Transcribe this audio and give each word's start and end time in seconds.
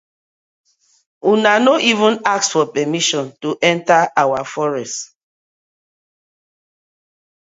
Una 1.31 1.49
no 1.65 1.73
even 1.89 2.17
ask 2.29 2.49
for 2.53 2.65
permission 2.65 3.33
to 3.41 3.55
enter 3.61 4.09
our 4.17 4.43
forest. 4.43 5.13